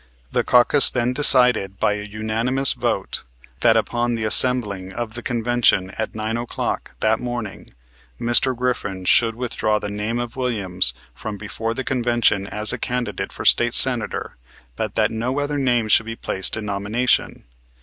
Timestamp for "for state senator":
13.31-14.37